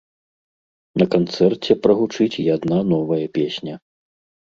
На 1.01 1.05
канцэрце 1.17 1.71
прагучыць 1.83 2.31
і 2.47 2.49
адна 2.57 2.83
новая 2.97 3.25
песня. 3.41 3.73